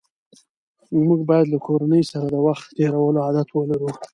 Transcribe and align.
موږ 1.07 1.19
باید 1.29 1.45
له 1.53 1.57
کورنۍ 1.65 2.03
سره 2.11 2.25
د 2.29 2.35
وخت 2.47 2.65
تېرولو 2.77 3.19
عادت 3.25 3.47
ولرو 3.51 3.89